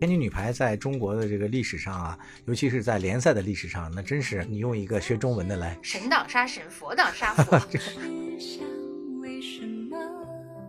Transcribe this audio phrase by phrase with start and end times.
[0.00, 2.16] 天津女排在中国的这个历史上啊，
[2.46, 7.60] 尤其是在联赛的历史上，那真是你用一个学中文的来，神挡杀神，佛挡杀佛。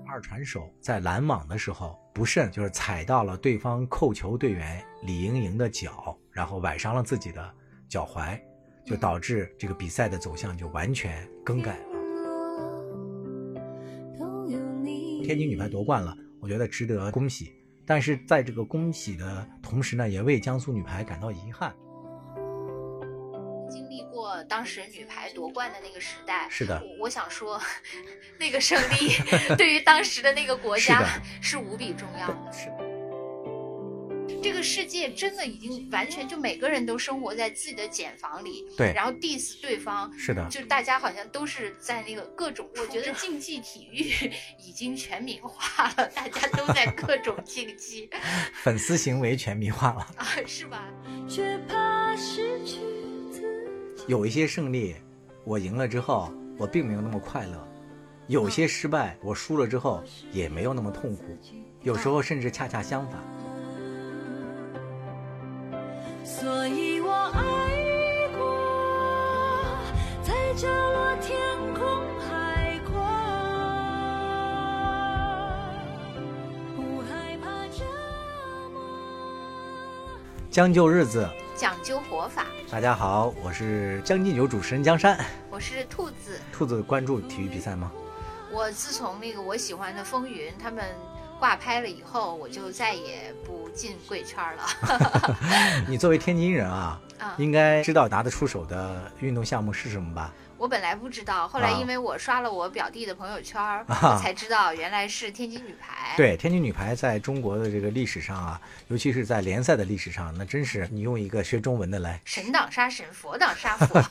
[0.07, 7.53] 二传手在拦网的时候不慎就是踩到了对方扣球队员李盈莹的脚，然后崴伤了自己的
[7.87, 8.35] 脚踝，
[8.83, 11.85] 就导致这个比赛的走向就完全更改了。
[15.23, 17.53] 天津女排夺冠了，我觉得值得恭喜。
[17.89, 21.73] 但是在这个恭喜的同时呢，也为江苏女排感到遗憾。
[23.67, 27.59] 经历过当时女排夺冠的那个时代，是的，我想说，
[28.39, 29.15] 那个胜利
[29.57, 31.03] 对于当时的那个国家
[31.41, 32.51] 是无比重要的。
[32.51, 32.88] 是。
[34.41, 44.31] 这个世界真的已经完全就每个人都生活在自己的茧房里，对，然后 diss 对方，是的，就大家好像都是在那个各种，我觉得竞技体育
[44.65, 48.09] 已经全民化了，大家都在各种竞技，
[48.63, 50.87] 粉丝行为全民化了啊，是吧？
[54.07, 54.95] 有一些胜利，
[55.43, 57.57] 我赢了之后，我并没有那么快乐；
[58.27, 61.23] 有些失败，我输了之后也没有那么痛苦；
[61.83, 63.21] 有时候甚至恰恰相反。
[66.39, 67.41] 所以我爱
[68.37, 69.75] 过，
[70.23, 71.37] 在角落天
[71.73, 71.83] 空
[72.17, 72.93] 海阔，
[76.77, 77.83] 不害怕折
[78.71, 78.81] 磨。
[80.49, 82.45] 将就日子，讲究活法。
[82.71, 86.39] 大家好，我是将进酒主持人江山，我是兔子。
[86.53, 87.91] 兔子关注体育比赛吗？
[88.49, 90.85] 我自从那个我喜欢的风云他们。
[91.39, 94.65] 挂拍了以后，我就再也不进贵圈了。
[95.87, 96.99] 你作为天津人啊，
[97.37, 100.33] 应该知道拿得出手的运动项目是什么吧？
[100.59, 103.57] 我本来不知道，后来因为我刷了我表弟的朋友圈，
[103.87, 106.17] 我才知道原来是天津女排。
[106.17, 114.03] 对，天津女排在中国的这个历史上啊，尤其是在联赛的历史上，那真是你用一个学中文的来，神挡杀神，佛挡杀佛，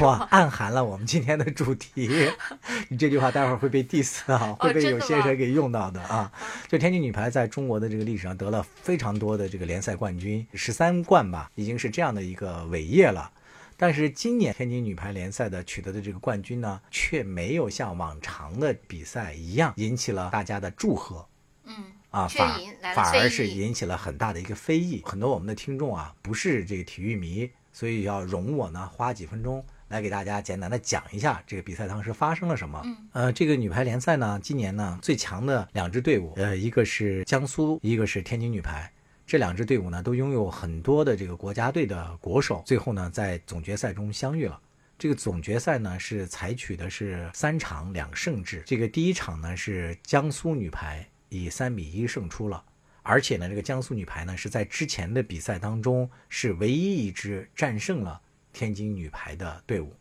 [0.06, 2.32] 哇， 暗含了我们今天的主题。
[2.88, 6.32] 你这句话待会儿会被 diss 啊，会被有些人给用到的啊。
[6.66, 13.30] 就天津女排在中国的这个历史上得了非常多的这个联赛冠军，十三冠吧，已经是这样的一个伟业了。
[13.76, 21.28] 但是今年天津女排联赛的取得的这个冠军呢，却没有像往常的比赛一样引起了大家的祝贺，
[21.64, 21.74] 嗯，
[22.10, 22.58] 啊，反
[22.94, 25.02] 反而是引起了很大的一个非议。
[25.04, 32.82] 很多我们的听众啊，不是这个体育迷，所以要容我呢花几分钟来给大家简单的讲一下这个比赛当时发生了什么。
[33.12, 38.90] 呃，这个女排联赛呢，今年呢最强的两支队伍，呃，一个是江苏，一个是天津女排。
[39.26, 44.60] 这两支队伍呢，都拥有很多的这个国家队的国手，最后呢，在总决赛中相遇了。
[44.96, 48.62] 这个总决赛呢，是采取的是三场两胜制。
[48.64, 52.62] 这个第一场呢，是江苏女排以三比一胜出了，
[53.02, 58.20] 而且呢，这个江苏女排呢，是在之前的比赛当中是唯一一支战胜了
[58.52, 59.92] 天津女排的队伍。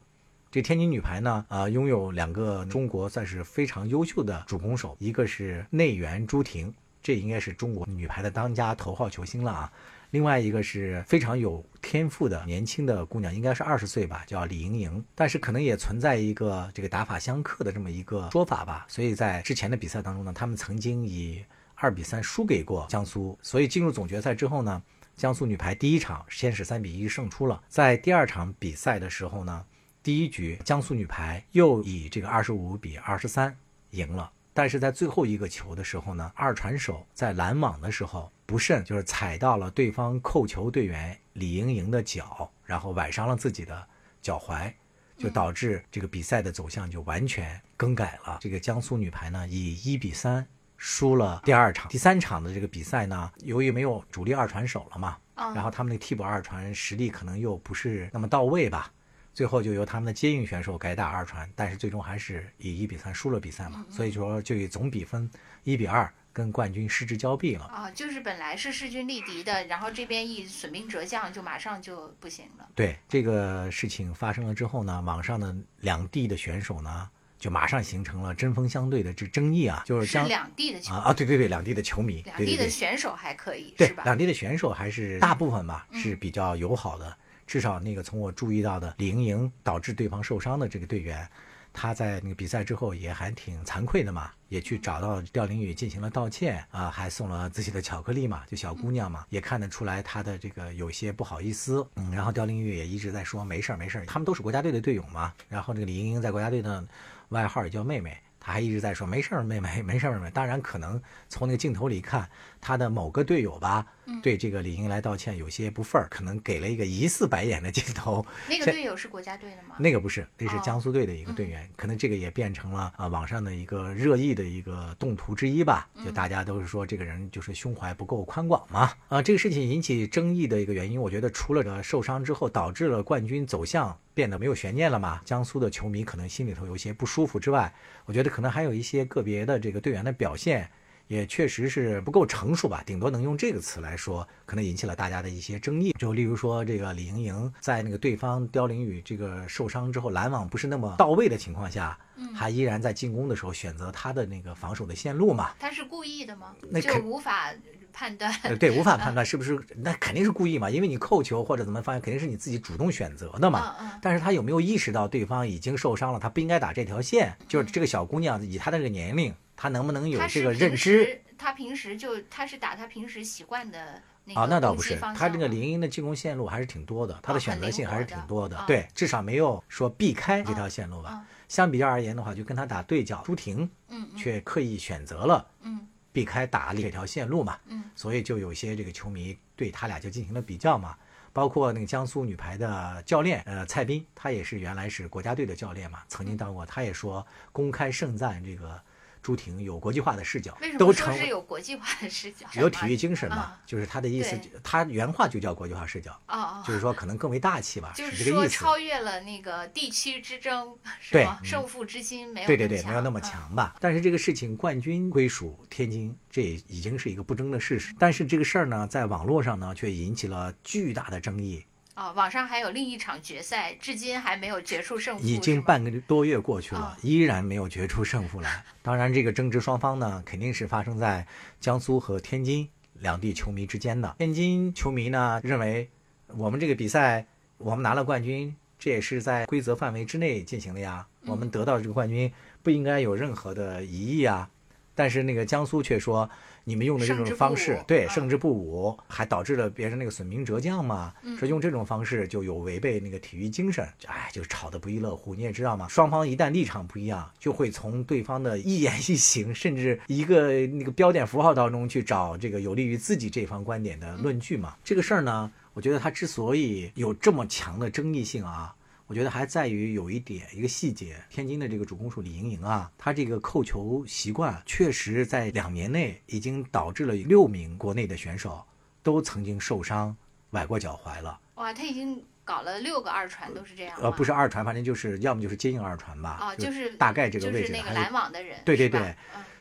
[0.52, 6.72] 这天津女排呢，呃，拥有两个中国算是非常优秀的主攻手，一个是内援朱婷。
[7.06, 9.72] 这应该是中国女排的当家头号球星了啊！
[10.10, 15.06] 另外一个是非常有天赋的年轻的姑娘，应该是二十岁吧，叫李盈莹。
[15.14, 18.88] 但是可能也存在一个这个打法相克的这么一个说法吧。
[18.90, 21.46] 所以在之前的比赛当中呢，他们曾经以
[21.76, 23.38] 二比三输给过江苏。
[23.44, 24.82] 所以进入总决赛之后呢，
[25.16, 27.62] 江苏女排第一场先是三比一胜出了。
[27.70, 29.64] 在第二场比赛的时候呢，
[30.02, 33.56] 第一局江苏女排又以这个二十五比二十三
[33.92, 34.32] 赢了。
[34.58, 43.86] 但是在最后一个球的时候呢，二传手在拦网的时候不慎就是踩到了对方扣球队员李盈莹的脚，然后崴伤了自己的
[44.22, 44.72] 脚踝，
[45.18, 48.38] 就导致这个比赛的走向就完全更改了。
[48.40, 58.90] 这个江苏女排呢以一比三输了第二场，第三场的这个比赛呢，由于没有主力二传手了嘛，然后他们的替补二传实力可能又不是那么到位吧。
[59.36, 65.30] 最后就由他们的接应选手改打二传，但是最终还是以一比三输了比赛嘛，所以说就以总比分
[65.64, 67.92] 一比二跟冠军失之交臂了啊！
[67.92, 72.70] 就是本来是势均力敌的，然后这边一损兵折将，就马上就不行了。
[72.74, 84.04] 对这个事情发生了之后呢，网上的两地的选手呢，就马上形成了针锋相对的这争议啊，就是是两地的啊啊，对对对，两地的球迷，两地的选手还可以是吧？
[84.06, 87.18] 两地的选手还是大部分吧，是比较友好的。
[87.46, 91.28] 至少那个从我注意到的李盈莹导致对方受伤的这个队员，
[91.72, 101.86] 他在那个比赛之后也还挺惭愧的嘛，也去找到刁玲雨进行了道歉啊，还送了自己的巧克力嘛，就小姑娘嘛，也看得出来她的这个有些不好意思。
[101.96, 105.34] 嗯，然后刁玲雨也一直在说没事儿没事儿，他们都是国家队的队友嘛。
[105.50, 106.84] 然后这个李盈莹在国家队的
[107.30, 108.18] 外号也叫妹妹。
[108.46, 110.30] 他还一直在说没事儿，妹妹，没事儿，妹妹。
[110.30, 112.30] 当然，可能从那个镜头里看，
[112.62, 113.84] 他的某个队友吧，
[114.22, 118.24] 对这个李英来道歉有些不忿儿，可能给了一个疑似白眼的镜头。
[118.48, 119.78] 那个队友是国家队的吗？
[119.80, 121.68] 那个不是，那是江苏队的一个队员。
[121.76, 125.90] 可能这个也变成了啊网上的一个热议的一个动图之一吧。
[126.06, 128.92] 就大家都是说这个人就是胸怀不够宽广嘛。
[129.08, 137.72] 啊，这个事情引起争议的一个原因，我觉得除了这受伤之后导致了冠军走向变得没有悬念了嘛，江苏的球迷可能心里头有些不舒服之外，
[138.06, 140.72] 我觉得可能还有一些个别的这个队员的表现。
[141.08, 145.94] 也确实是不够成熟吧，顶多能用这个词来说，可能引起了大家的一些争议。
[146.00, 151.98] 就例如说，这个李盈莹在那个对方刁凌宇这个受伤之后，拦网不是那么到位的情况下，
[152.34, 155.52] 还依然在进攻的时候选择他的那个防守的线路嘛？
[155.60, 156.56] 他是故意的吗？
[156.70, 157.54] 那就无法
[157.94, 158.34] 判断。
[158.58, 159.60] 对，无法 判断是不是？
[159.76, 163.76] 那肯定是故意嘛，因为你扣球或者怎么发现，肯定是你自己主动选择的嘛。
[163.80, 164.00] 嗯嗯。
[164.02, 167.38] 但是他有没有意识到对方已经受伤了，他不应该打这条线？
[167.48, 169.34] 就是这个小姑娘以她的这个年龄。
[169.56, 171.22] 他能不能有这个认知？
[171.38, 174.96] 他平时就他是打他平时习惯的那个啊，那倒不是。
[175.16, 178.64] 他这个林英的进攻线路还是挺多的，他的选择性还是挺多的。
[178.66, 181.26] 对，至少没有说避开这条线路吧。
[181.50, 190.98] 相比较而言的话，就跟他打对角，朱婷，嗯，却刻意选择了，嗯，避开打这条线路嘛，嗯，所以就有些这个球迷对他俩就进行了比较嘛。
[191.34, 198.82] 包括那个江苏女排的教练，呃，蔡斌，他也是原来是国家队的教练嘛，曾经当过，他也说公开盛赞这个。
[199.26, 203.58] 朱婷有国际化的视角，都成是有国际化的视角，有体育精神嘛？
[203.66, 206.16] 就是他的意思，他原话就叫国际化视角，
[206.64, 208.54] 就是说可能更为大气吧，就是这个意思。
[208.54, 210.78] 超越了那个地区之争，
[211.10, 213.76] 对，胜负之心没有对对对，没有那么强吧？
[213.80, 217.96] 但是这个事情冠军归属天津，这已经是一个不争的事实。
[217.98, 221.66] 但是这个事儿呢，在网络上呢，却引起了巨大的争议。
[221.96, 225.24] 啊，网上还有另一场决赛，至今还没有决出胜负。
[225.26, 228.66] 已经半个多月过去了，依然没有决出胜负来。
[228.82, 231.26] 当然，这个争执双方呢，肯定是发生在
[231.62, 234.14] 江苏和天津两地球迷之间的。
[234.20, 235.90] 天津球迷呢认为，
[236.36, 237.26] 我们这个比赛
[237.58, 242.30] 我们拿了冠军，这也是在规则范围之内进行的呀，我们得到这个冠军
[242.62, 244.50] 不应该有任何的疑义啊。
[244.94, 246.30] 但是那个江苏却说。
[246.68, 251.14] 你们用的这种方式，对胜之不武，还导致了别人那个损兵折将嘛？
[251.38, 255.34] 说用这种方式就有违背那个体育精神，哎，就吵得不亦乐乎。
[255.34, 264.76] 你也知道嘛，双方一旦立场不一样，就会从对方的一言一行，甚至一个那个标点符号当中去找这个有利于自己这方观点的论据嘛。
[264.84, 268.75] 这个事儿呢，我觉得它之所以有这么强的争议性啊。
[269.08, 278.66] 我觉得还在于有一点一个细节，天津的这个主攻手李盈莹啊，她这个扣球习惯确实在两年内已经导致了六名国内的选手
[279.04, 280.16] 都曾经受伤
[280.50, 281.40] 崴过脚踝了。
[281.54, 283.96] 哇，他已经搞了六个二传都是这样。
[284.02, 286.32] 呃，不是二传，反正就是要么就是接应二传吧。
[286.32, 287.68] 啊，就是大概这个位置。
[287.68, 288.58] 就是那个拦网的人。
[288.66, 289.16] 对对对，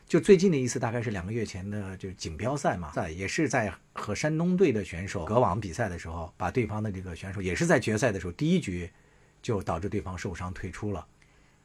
[0.07, 8.89] 就最近的一次大概是两个月前的，就是锦标赛嘛，在也是在和山东队的选手隔网比赛的时候，把对方的这个选手也是在决赛的时候第一局。
[9.45, 11.05] 就导致对方受伤退出了，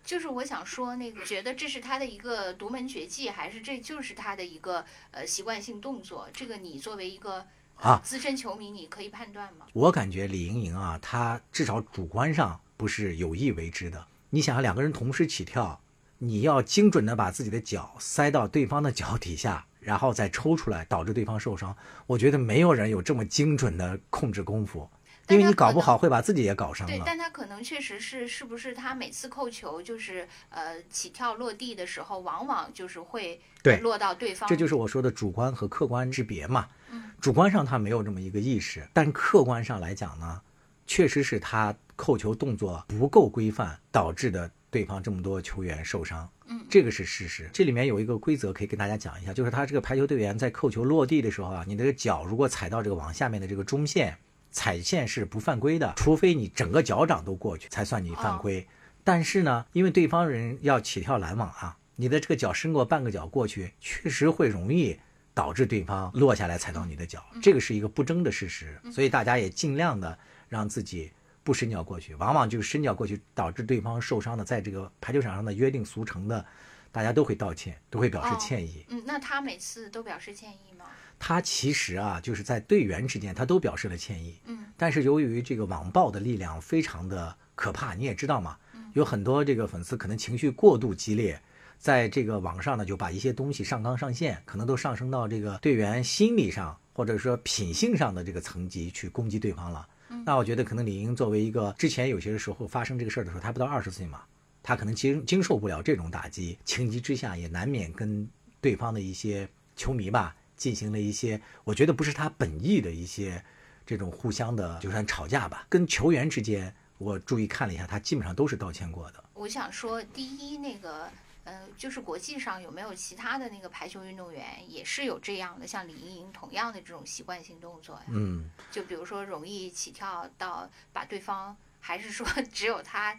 [0.05, 6.29] 就是我想说，那个觉得这是他的一个独门绝技，还是这就是他的一个呃习惯性动作？
[6.31, 7.43] 这个你作为一个
[7.77, 9.65] 啊资深球迷，你可以判断吗？
[9.73, 14.07] 我感觉李盈莹啊，她至少主观上不是有意为之的。
[14.29, 15.81] 你想，两个人同时起跳，
[16.19, 21.75] 你要精准的把自己的脚塞到对方的脚底下，然后再抽出来，导致对方受伤。
[22.07, 24.87] 我觉得没有人有这么精准的控制功夫。
[25.31, 26.97] 因为你搞不好会把自己也搞伤了。
[26.97, 34.49] 对，但他可能确实是，是不是他每次扣球就是呃起跳落地的时候，往往就是会对落到对方。
[34.49, 36.69] 这就是我说的主观和客观之别嘛。
[36.91, 40.41] 嗯主观上他没有这么一个意识，但客观上来讲呢，
[40.87, 46.27] 确实是他扣球动作不够规范导致的对方这么多球员受伤。
[46.47, 47.51] 嗯，这个是事实。
[47.53, 54.17] 这里面有一个规则可以跟大家讲一下，就是他这个排球队员在扣球落地的时候啊，你的脚如果踩到这个网下面的这个中线。
[54.51, 58.67] 踩线是不犯规的，除非你整个脚掌都过去才算你犯规。
[59.03, 64.99] 但是呢，因为对方人要起跳拦网啊，你的这个脚伸过半个脚过去，确实会容易
[65.33, 68.79] 导致对方落下来踩到你的脚，这个是一个不争的事实。
[68.93, 71.11] 所以大家也尽量的让自己
[71.43, 76.45] 不伸脚过去，往往就是伸脚过去导致对方受伤的，在这个排球场上的约定俗成的，
[76.93, 78.85] 大家都会道歉，都会表示歉意。
[78.89, 80.85] 嗯，那他每次都表示歉意吗？
[81.21, 84.35] 他其实啊，就是在队员之间，他都表示了歉意。
[84.47, 88.57] 嗯，但是由于这个网暴的力量非常的可怕，你也知道嘛，
[88.95, 91.41] 有很多这个粉丝可能情绪过度激烈，
[91.79, 99.87] 在这个网上呢，就把一些东西上纲上线，可能都上升到这个队员心理上或者说品性上的这个层级去攻击对方了。
[100.25, 104.23] 那我觉得可能李英作为一个之前有些时候发生这个事儿的时候，他不到二十岁嘛，
[104.63, 108.27] 他可能经经受不了这种打击，情急之下也难免跟
[108.61, 109.47] 对方的一些
[109.77, 113.43] 球迷吧进行了一些，我觉得不是他本意的一些
[113.87, 115.67] 这种互相的就算吵架吧。
[115.71, 119.25] 跟球员之间，我注意看了一下，他基本上都是道歉过的。
[119.33, 121.11] 我想说，第一那个。
[121.45, 128.05] 呃，就是国际上有没有其他的那个排球运动员也是有这样的，像李盈莹同样的这种习惯性动作呀？
[128.09, 133.19] 嗯，就比如说容易起跳到把对方，还是说只有他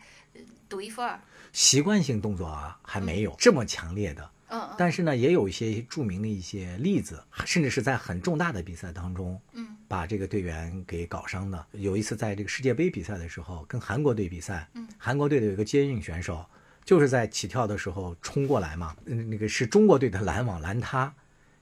[0.70, 1.20] 独一份儿？
[1.52, 4.30] 习惯性动作啊，还没有这么强烈的。
[4.78, 11.66] 但是呢，也有一些著名的一些例子，甚至是在很重大的比赛当中，嗯，把这个队员给搞伤的。
[11.72, 16.46] 有一次在这个世界杯比赛的时候，跟韩国队比赛，嗯，韩国队的有一个接应选手。
[16.84, 21.14] 就是在起跳的时候冲过来嘛，那个是中国队的拦网拦他，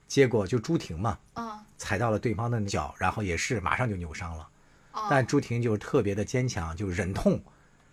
[0.08, 1.20] 结果就朱婷嘛，
[1.78, 4.48] 踩到了对方的脚，然后也是马上就扭伤了，
[5.10, 7.40] 但朱婷就特别的坚强，就忍痛，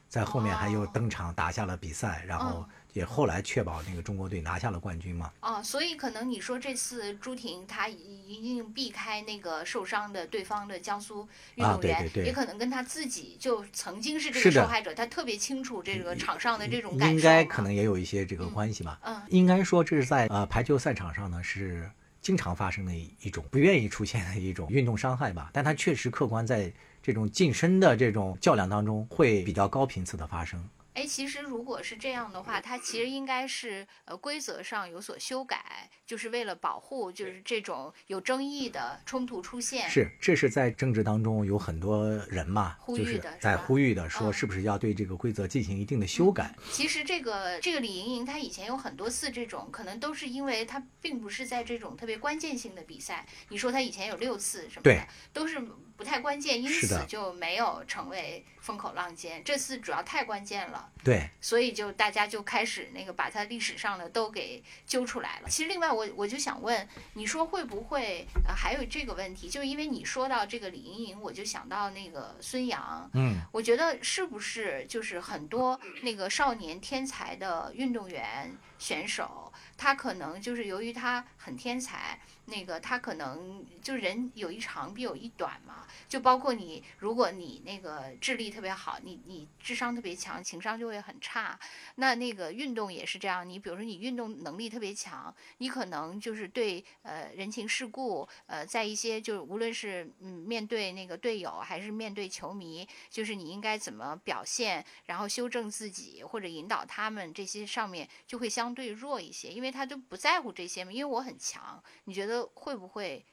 [0.08, 2.66] 在后面还又登场打下了比赛，然后。
[2.96, 5.30] 也后来确保那个中国队拿下了冠军嘛？
[5.40, 17.14] 哦，所以可能你说这次朱婷她一定避开那个受伤的对方的江苏运动员，也可能跟她自己就曾经是这个受害者，她特别清楚这个场上的这种感受。
[17.14, 18.98] 应该可能也有一些这个关系吧。
[19.02, 21.90] 嗯，应该说这是在呃排球赛场上呢是
[22.22, 26.72] 经常发生的一种不愿意出现的一种运动伤害吧，但它确实客观在
[27.02, 30.66] 这种近身的这种较量当中会比较高频次的发生。
[30.96, 39.90] 哎，其实如果是这样的话，它其实应该是呃规则上有所修改，就是为了保护就是这种有争议的冲突出现。
[39.90, 46.54] 是，这是在政治当中有很多人嘛，就是在呼吁的，说是不是要对这个规则进行一定的修改。
[46.72, 53.26] 其实这个这个李盈莹她以前有很多次这种，可能都是因为她并不是在这种特别关键性的比赛。
[53.50, 55.62] 你说她以前有六次什么的，都是
[55.96, 59.42] 不太关键，因此就没有成为风口浪尖。
[59.44, 60.90] 这次主要太关键了。
[61.02, 65.48] 对，所以就大家就开始那个把他历史上的都给揪出来了。
[65.48, 69.48] 其实另外我我就想问，你说会不会呃还有这个问题？
[69.48, 73.08] 就是因为你说到这个李盈莹，我就想到那个孙杨。
[73.14, 82.20] 嗯，我觉得是不是就是很多那个少年天才的运动员选手，他可能就是由于他很天才。
[82.46, 91.58] 那个他可能就人有一长必有一短嘛，就包括你，如果你那个智力特别好，你你智商特别强，情商就会很差。
[91.96, 112.35] 那那个运动也是这样，你比如说你运动能力特别强，你可能就是对呃人情世故，呃在一些就是无论是嗯面对那个队友还是面对球迷，就是你应该怎么表现，然后修正自己或者引导他们这些上面就会相对弱一些，因为他都不在乎这些嘛，因为我很强，你觉得？
[112.54, 113.24] 会不会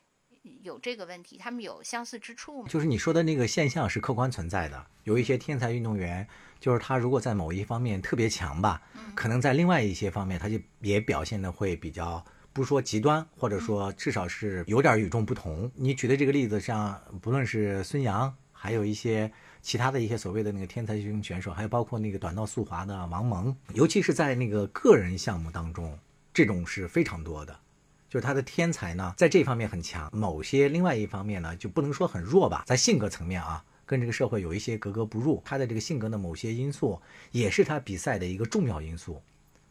[0.61, 1.37] 有这个问题？
[1.37, 2.67] 他们有相似之处吗？
[2.69, 4.85] 就是你说的那个现象是客观存在的。
[5.03, 6.27] 有一些天才运动员，
[6.59, 8.81] 就是他如果在某一方面特别强吧，
[9.15, 15.69] 可能在另外一些方面他就也表现的会比较，不说极端，或者说至少是有点与众不同。
[15.75, 19.31] 你举的这个例子，像不论是孙杨，还有一些
[19.61, 25.97] 其他的一些所谓的那个天才型选手，还有包括那个短道速滑的王蒙，尤其是在那个个人项目当中，
[26.33, 27.59] 这种是非常多的。
[28.13, 35.41] 就是他的天才呢，在这方面很强，某些另外一方面呢，就不能说很弱吧，在性格层面啊，跟这个社会有一些格格不入。
[35.43, 37.01] 他的这个性格的某些因素，
[37.31, 39.19] 也是他比赛的一个重要因素。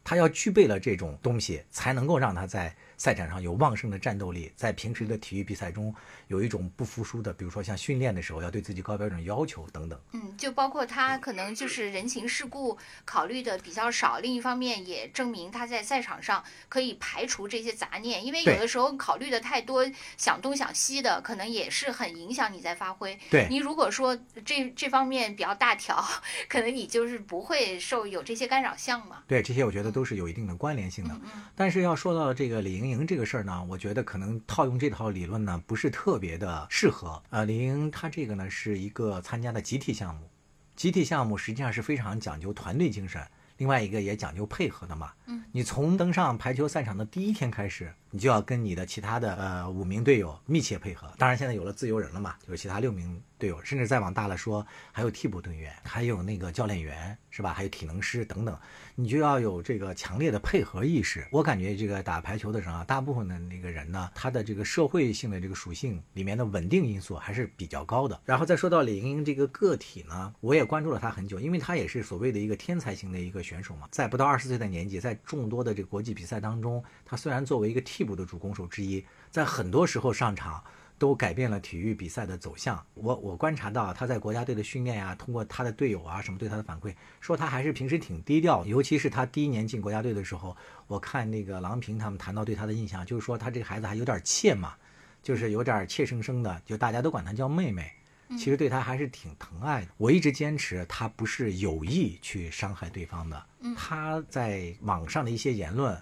[0.03, 2.75] 他要具备了这种东西，才能够让他在。
[3.03, 5.93] 赛场上有旺盛的战斗力，在平时的体育比赛中
[6.27, 9.99] 有一种不服输的，比如说像训练的时候要对自己高标准要求等等。
[10.13, 23.19] 嗯，就包括他可能就是人情世故考虑的比较少，另一方面也证明他在赛场上可以排除这些杂念，因为有的时候考虑的太多，想东想西的，可能也是很影响你在发挥。
[23.29, 26.01] 对你如果说这这方面比较大条，
[26.47, 29.23] 可能你就是不会受有这些干扰项嘛。
[29.27, 31.13] 对，这些我觉得都是有一定的关联性的。
[31.21, 32.92] 嗯，但是要说到这个李盈。
[32.93, 37.21] 莹这个事儿呢，我觉得可能套用这套理论呢，不是特别的适合。
[37.29, 40.29] 呃，李莹她这个呢是一个参加的集体项目，
[40.75, 43.21] 集体项目实际上是非常讲究团队精神，
[43.57, 45.11] 另外一个也讲究配合的嘛。
[45.25, 51.11] 嗯，你从登上排球赛场的第一天开始，你就要跟你的其他的呃五名队友密切配合。
[51.17, 57.51] 当然现在有了自由人了嘛，就是其他六名队友，甚至再往大了说，还有替补队员，还有那个教练员，是吧？
[57.51, 58.55] 还有体能师等等。
[58.93, 61.27] 你就要有这个强烈的配合意识。
[61.31, 68.21] 我感觉这个打排球的时候啊，大部分的那个人呢，他的这个社会性的这个属性里面的稳定因素还是比较高的。
[68.25, 80.63] 然后再说到李盈莹这个个体呢，我也关注了她很久，因为她也是所谓的一个天才型的一个选手嘛，在不到二十岁的年纪，在众多的这个国际比赛当中，她虽然作为一个替补的主攻手之一，在很多时候上场
[80.97, 82.83] 都改变了体育比赛的走向。
[82.93, 90.55] 我我观察到他在国家队的训练呀、通过他的队友啊什么对他的反馈，说他还是平时挺低调，尤其是他第一年进国家队的时候，
[90.87, 94.73] 我看那个郎平他们谈到对他的印象，就是说他这个孩子还有点怯嘛，
[95.21, 97.91] 就是有点怯生生的，就大家都管他叫妹妹。
[98.35, 99.89] 其实对他还是挺疼爱的。
[99.97, 103.45] 我一直坚持，他不是有意去伤害对方的。
[103.77, 105.95] 他在网上的一些言论，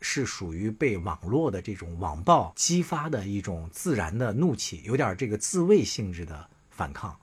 [0.00, 7.18] 是属于被网络的这种网暴激发的一种自然的怒气，有点这个自卫性质的反抗。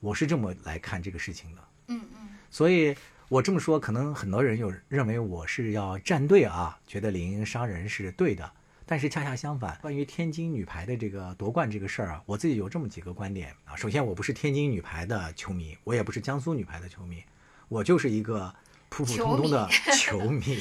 [0.00, 1.62] 我是这么来看这个事情的。
[1.88, 2.94] 嗯嗯所以
[3.28, 8.50] 我这么说，可能很多人有认为我是要站队啊，觉得李盈莹伤人是对的。
[8.86, 13.76] 但是恰恰相反，关于天津女排的这个夺冠这个事儿啊，我自己有这么几个观点啊。
[13.76, 17.22] 首先，我不是天津女排的球迷，我也不是江苏女排的球迷，
[17.68, 18.52] 我就是一个
[18.90, 19.66] 普普通通的
[19.96, 20.58] 球迷。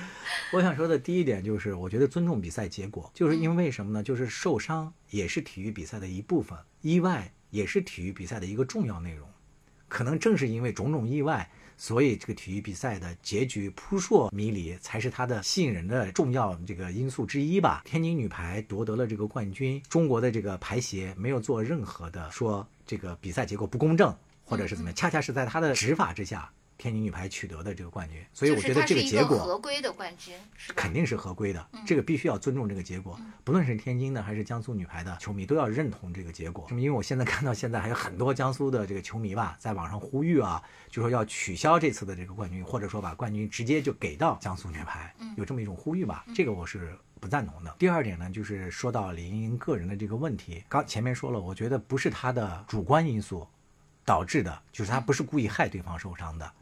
[0.54, 4.02] 我想说的第一点就是，我觉得尊重比赛结果，就是因为什么呢？
[4.02, 9.28] 就是受伤也是体育比赛的一部分，意外也是体育比赛的一个重要内容。
[9.88, 17.82] 可能正是因为种种意外，所以这个体育比赛的结局扑朔迷离，才是它的吸引人的重要这个因素之一吧。
[17.84, 26.50] 天津女排夺得了这个冠军，中国的这个排协没有做任何的说这个比赛结果不公正，或者是怎么样，恰恰是在他的执法之下，
[26.82, 28.20] 天津女排取得的这个冠军。
[28.32, 30.72] 所以我觉得这就是它是一结果合规的冠军，是？
[30.72, 33.16] 肯定是合规的，这个必须要尊重这个结果。
[33.44, 36.66] 不论是天津的还是江苏女排的球迷，都要认同这个结果。
[36.70, 40.60] 因为我现在看到现在还有很多江苏的这个球迷吧，在网上呼吁啊，
[40.90, 46.24] 就说要取消这次的这个冠军，或者说把冠军直接就给到江苏女排，有这么一种呼吁吧。
[46.34, 46.98] 这个我是。
[47.22, 47.72] 不赞同的。
[47.78, 53.46] 第二点呢，就是说到李盈莹个人的这个问题，刚前面说了，我觉得不是她的主观因素
[54.04, 56.52] 导致的，就是她不是故意害对方受伤的。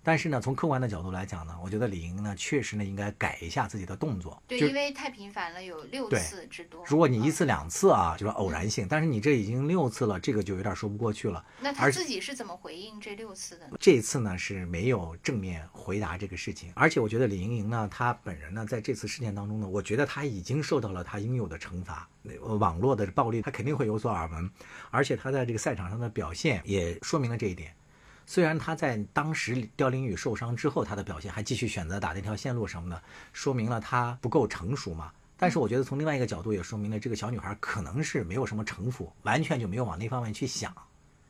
[0.00, 0.02] 嗯。
[0.02, 4.42] 但是呢，从客观的角度来讲呢，我觉得李莹呢确实呢应该改一下自己的动作。
[4.48, 6.82] 对，因为太频繁了，有六次之多。
[6.86, 11.44] 如果你一嗯次两次啊，就是偶然性，但是你这已经六次了，这个就有点说不过去了。
[11.60, 13.76] 那他自己是怎么回应这六次的呢？
[13.78, 22.08] 这一次呢是没有正面回答这个事情，而且我觉得李莹莹呢，她本人呢在这次事件当中呢，我觉得她已经受到了她应有的惩罚。
[22.58, 24.50] 网络的暴力，她肯定会有所耳闻，
[24.90, 27.74] 而且她在这个赛场上的表现也说明了这一点。
[28.30, 35.10] 虽然她在当时刁林宇受伤之后，她的表现还继续选择打那条线路什么的，说明了她不够成熟嘛。
[35.36, 40.72] 但是我觉得从另外一个角度也说明了这个小女孩可能是没有什么城府，完全就没有往那方面去想，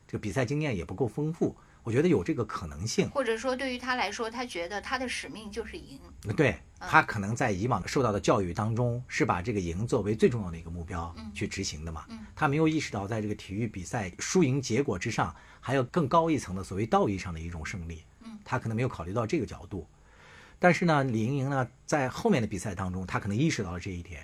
[0.07, 1.55] 这个比赛经验也不够丰富。
[1.83, 3.09] 我觉得有这个可能性。
[3.09, 5.99] 或者说，对于他来说，他觉得他的使命就是赢。
[6.35, 12.05] 对他可能在以往受到的教育当中，是把这个赢作为最重要的一个目标去执行的嘛。
[12.35, 18.03] 他没有意识到，在这个体育比赛输赢结果之上，还有更高一层的所谓道义上的一种胜利。
[18.43, 19.87] 他可能没有考虑到这个角度。
[20.59, 24.23] 但是呢，李盈莹呢，在后面的比赛当中，她可能意识到了这一点，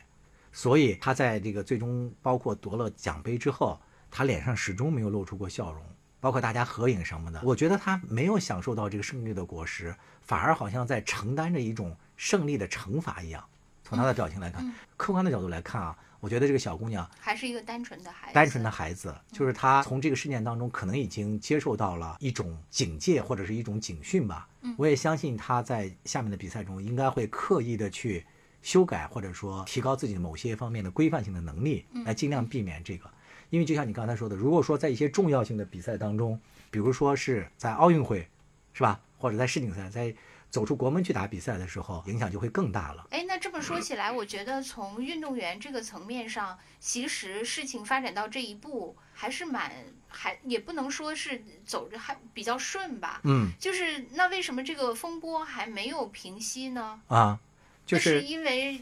[0.52, 5.84] 所以她在这个最终包括夺了奖杯之后，她脸上始终没有露出过笑容。
[6.20, 13.44] 包括大家合影什么的，我觉得他没有享受到这个胜利的果实，反而好像在承担着一种胜利的惩罚一样。
[13.84, 24.48] 从他的表情来看，客观的角度来看啊，我觉得这个小姑娘还是一个单纯的孩子，单纯的孩子，就是她从这个事件当中可能已经接受到了一种警戒或者是一种警训吧。
[24.78, 28.26] 我也相信她在下面的比赛中应该会刻意的去
[28.62, 33.10] 修改或者说提高自己某些方面的规范性的能力，来尽量避免这个。
[33.50, 38.28] 因为就像你刚才说的，如果说在一些重要性的比赛当中，比如说是在奥运会，
[38.74, 40.14] 是吧，或者在世锦赛，在
[40.50, 43.06] 走出国门去打比赛的时候，影响就会更大了。
[43.12, 49.72] 哎，那这么说起来，我觉得从运动员这个层面上，其实事情发展到这一步，还是蛮
[50.08, 53.20] 还也不能说是走着还比较顺吧。
[53.24, 57.02] 嗯就是那为什么这个风波还没有平息呢？
[57.08, 57.40] 啊，
[57.86, 58.82] 就是是因为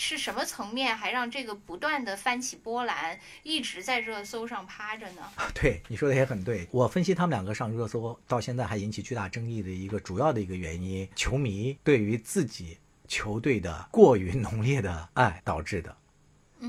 [0.00, 5.22] 是什么层面还让这个不断的翻起波澜，一直在热搜上趴着呢？
[5.52, 6.68] 对你说的也很对。
[6.70, 15.94] 我分析他们两个上热搜到现在还引起巨大争议的一个主要的一个原因，球迷对于自己球队的过于浓烈的爱导致的。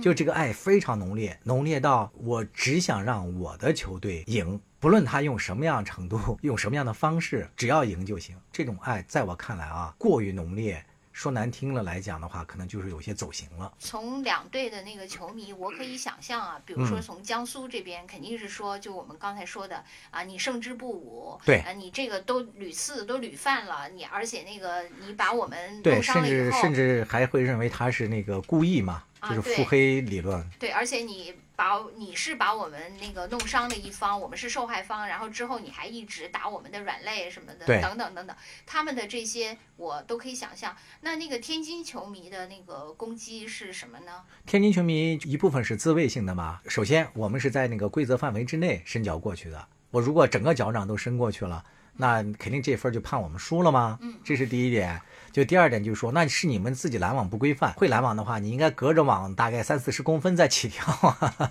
[0.02, 8.36] 就这个爱非常浓烈，浓烈到我只想让我的球队赢，不论他用什么样程度，用什么样的方式，只要赢就行。
[8.52, 10.84] 这种爱在我看来啊，过于浓烈。
[11.20, 13.70] 说难听了来讲的话，可能就是有些走形了。
[13.78, 30.48] 从两队的那个球迷，我可以想象啊，比如说嗯从江苏这边，肯定是说，就我们刚才说的啊，你胜之不武，对啊，你这个都屡次都屡犯了，你而且那个你把我们对，弄伤甚了以后，至甚至还会认为他是那个故意嘛，就是腹黑理论。
[30.60, 40.76] 对，而且你把你是把我们那个弄伤的一方，我们是受害方，然后之后你还一直打我们的软肋什么的，等等等等，他们的这些我都可以想象。
[41.02, 44.24] 那那个天津球迷的那个攻击是什么呢？
[44.46, 46.62] 天津球迷一部分是自卫性的嘛。
[46.68, 49.68] 首先，我们是在那个规则范围之内伸脚过去的。
[49.92, 51.64] 我如果整个脚掌都伸过去了。
[52.02, 54.00] 那肯定这分就判我们输了吗？
[54.02, 55.02] 嗯，这是第一点。
[55.32, 57.74] 就第二点就是说，那是你们自己拦网不规范。
[57.74, 60.86] 会拦网的话，你应该隔着网大概三四十公分再起跳。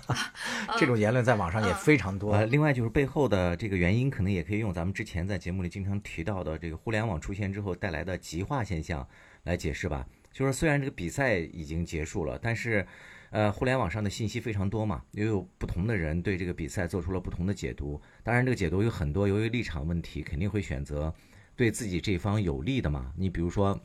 [0.77, 2.33] 这种言论在网上也非常多。
[2.33, 9.07] 呃另外就是背后的这个原因，可能也可以用咱们之前在节目里经常提到的这个互联网出现之后带来的极化现象
[9.43, 10.05] 来解释吧。
[10.31, 12.85] 就是虽然这个比赛已经结束了，但是。
[13.31, 18.01] 呃，互联网上的信息非常多嘛，也有不同的人对这个比赛做出了不同的解读。
[18.23, 21.13] 当然，这个解读有很多，由于立场问题，肯定会选择
[21.59, 23.11] 对自己这方有利的嘛。
[23.17, 23.77] 你比如说，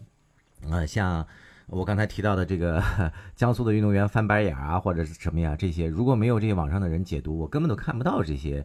[0.71, 1.27] 呃，像
[1.67, 2.81] 我刚才提到的这个
[3.35, 8.65] 江苏的运动员翻白眼啊，或者是什么呀，这些如果没有这些网上的人解读，我根本都看不到这些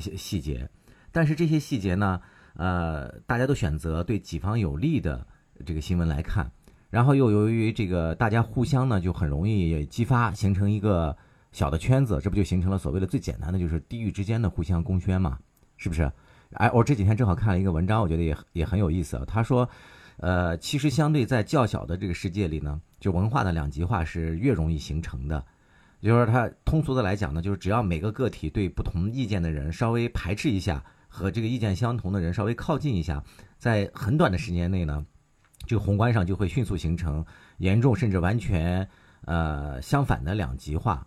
[0.00, 0.66] 细细节。
[1.12, 2.18] 但是这些细节呢，
[2.54, 5.26] 呃，大家都选择对己方有利的
[5.66, 6.50] 这个新闻来看。
[6.88, 11.14] 然后又由于这个大家互相呢，就很容易也激发，形成一个
[11.52, 15.38] 小的圈子，这不就形成了所谓的最简单的就是地域之间的互相公宣嘛？
[15.76, 16.10] 是不是？
[16.56, 19.22] 哎，我这几天正好看了一个文章，我觉得也也很有意思。
[19.26, 19.68] 他说，
[20.16, 25.44] 呃，其实相对在较小的这个世界里呢，就文化的两极化是越容易形成的。
[26.00, 33.22] 就是说，他通俗的来讲呢，就是只要每个个体对不同意见的人稍微排斥一下，和这个意见相同的人稍微靠近一下，
[33.58, 35.04] 在很短的时间内呢。
[35.66, 37.26] 这个宏观上就会迅速形成
[37.58, 38.88] 严重甚至完全
[39.24, 41.04] 呃相反的两极化，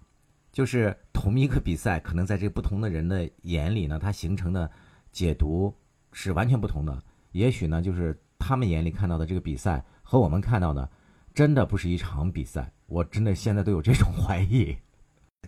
[0.52, 4.70] 就是同一个比赛，可能在这不同的人的眼里呢，它形成的
[5.20, 5.76] 解读
[6.14, 6.98] 是完全不同的。
[7.34, 10.90] 也许呢，就是他们眼里看到的这个比赛和我们看到的，
[11.34, 12.72] 真的不是一场比赛。
[12.86, 14.78] 我真的现在都有这种 怀疑。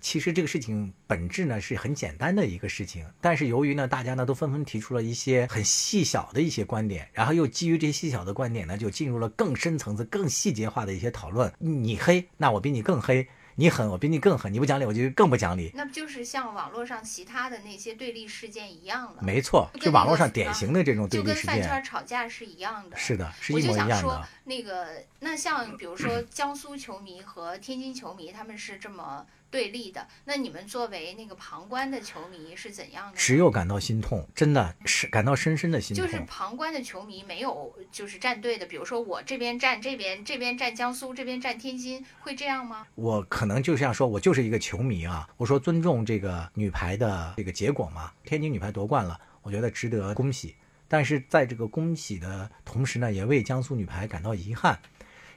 [0.02, 11.50] 其实这个事情本质呢是很简单的一个事情，但是由于呢大家呢都纷纷提出了一些很细小的一些观点，然后又基于这些细小的观点呢，就进入了更深层次、更细节化的一些讨论。
[11.60, 13.26] 你黑，那我比你更黑；
[13.62, 15.72] 你狠，我比你更狠；你不讲理，我就更不讲理。
[15.76, 19.22] 那不就是像网络上其他的那些对立事件一样的？
[19.22, 22.98] 没错，就网络上典型的这种对立事件，就跟饭圈吵架是一样的。
[22.98, 23.84] 是的，是一模一样的。
[23.84, 24.88] 我就想说，那个
[25.20, 29.24] 那像比如说江苏球迷和天津球迷，他们是这么。
[29.52, 33.18] 对立的，那你们作为那个旁观的球迷是怎样的？
[33.18, 36.06] 只有感到心痛，真的是感到深深的心痛。
[36.06, 42.88] 就是旁观的球迷没有就是站队的，比如说我这边站这边，这边站江苏，这边站天津，会这样吗？
[42.96, 45.30] 我可能就像说，我就是一个球迷啊。
[45.36, 50.56] 我说尊重这个女排的这个结果嘛，天津女排夺冠了，我觉得值得恭喜。
[50.88, 54.80] 但是在这个恭喜的同时呢，也为江苏女排感到遗憾。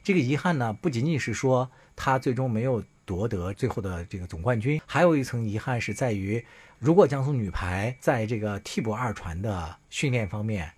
[0.04, 2.84] 这个遗憾呢，不仅仅是说她最终没有。
[3.04, 6.44] 夺得最后的这个总冠军，还有一层遗憾是在于，
[6.78, 10.70] 如果江苏女排在这个替补二传的训练方面，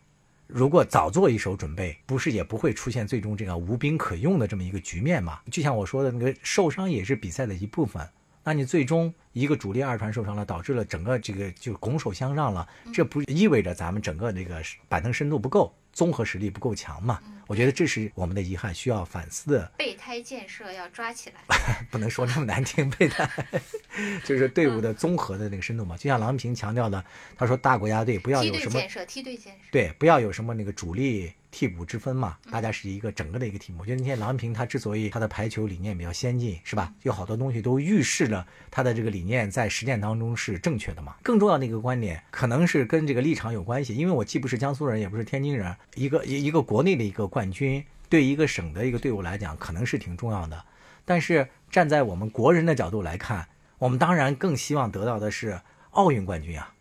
[0.47, 5.41] 如果早做一手准备，不是也不会出现最终这个无兵可用的这么一个局面嘛？
[5.51, 8.09] 就像我说的那个受伤也是比赛的一部分，
[8.45, 17.21] 那你最终一个主力二传受伤了，导致了整个这个就拱手相让了，这不意味着咱们整个这个板凳深度不够，综合实力不够强嘛？
[17.47, 19.71] 我觉得这是我们的遗憾，需要反思的。
[19.77, 22.89] 备胎建设要抓起来， 不能说那么难听。
[22.89, 23.31] 备胎
[24.25, 25.99] 就是队伍的综合的那个深度嘛。
[25.99, 27.05] 就像郎平强调的，
[27.37, 31.31] 他说大国家队不要有什么建设，梯队建设，对，不要有什么那个主力。
[31.49, 33.79] 替补之分嘛，大家是一个整个的一个题目。
[33.81, 36.93] 我觉得那天郎平他之所以他的排球理念比较先进，是吧？
[37.03, 41.15] 有好多东西都预示了他的这个理念在实践当中是正确的嘛。
[41.23, 43.95] 更重要的一个观点，可能是跟这个立场有关系。
[43.95, 50.65] 因为我既不是江苏人，也不是天津人，一个一一个国内的一个冠军，对一个省的一个队伍来讲，可能是挺重要的。
[51.05, 53.47] 但是站在我们国人的角度来看，
[53.79, 55.61] 我们当然更希望得到的是
[55.91, 56.73] 奥运冠军啊。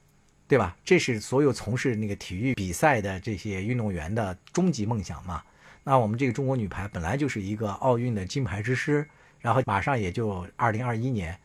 [0.47, 0.77] 对吧？
[0.85, 5.41] 这是所有从事那个体育比赛的这些运动员的终极梦想嘛？
[5.83, 11.35] 那我们这个中国女排本来就是一个奥运的金牌之师，然后马上也就二零二一年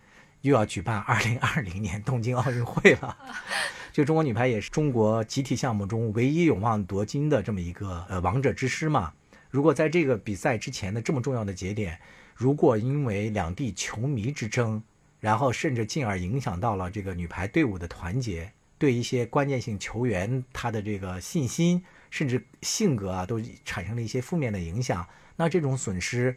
[0.42, 3.16] 又要举办二零二零年东京奥运会了。
[3.92, 9.12] 就中国女排也是中国集体项目中唯一有望夺金的这么一个呃王者之师嘛。
[9.50, 11.98] 如果在这个比赛之前的这么重要的节点，
[12.35, 14.81] 如果因为两地球迷之争，
[15.18, 18.53] 然后甚至进而影响到了这个女排队伍的团结。
[18.79, 25.07] 对一些关键性球员，他的这个信心甚至性格啊，都产生了一些负面的影响。
[25.37, 26.35] 那这种损失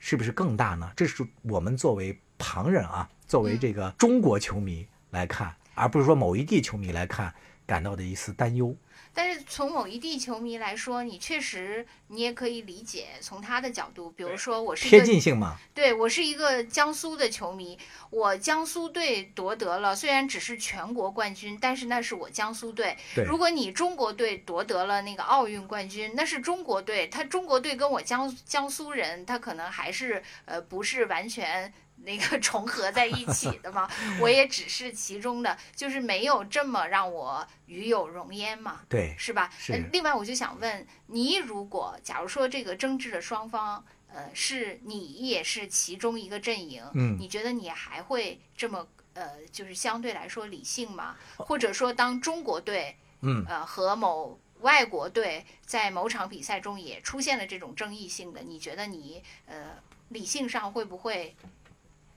[0.00, 0.90] 是不是更大呢？
[0.96, 7.34] 这是我们作为旁人啊，作为这个中国球迷来看，而不是说某一地球迷来看，
[7.66, 8.74] 感到的一丝担忧。
[9.12, 17.78] 但是从某一地球迷来说，你确实你也可以理解，从他的角度，比如说我是一贴个近性嘛，对我是一个江苏的球迷，
[18.10, 22.94] 我江苏队夺得了，虽然只是全国冠军，但是那是我江苏队。
[23.26, 31.72] 如果你中国队夺得了那个奥运冠军，那是中国队，他中国队跟我江江苏人，他可能还是呃不是完全。
[31.98, 38.82] 那个 重合在一起的嘛，我也只是其中的，就是没有这么让我与有荣焉嘛。
[38.88, 39.50] 对，是吧？
[39.58, 51.16] 是呃另外，我就想问你，如果假如说这个争执的双方，呃，是你也是其中一个阵营，嗯你觉得你还会这么呃，就是相对来说理性吗？
[51.36, 61.34] 或者说，当中国队嗯，呃和某外国队在某场比赛中也出现了这种争议性的，你觉得你呃理性上会不会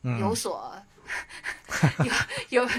[0.03, 0.83] 有嗯，所、
[2.49, 2.69] 有有